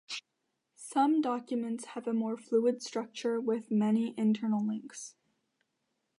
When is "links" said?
4.65-5.13